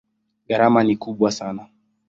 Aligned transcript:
Gharama 0.47 0.83
ni 0.83 0.95
kubwa 0.97 1.31
sana. 1.31 1.67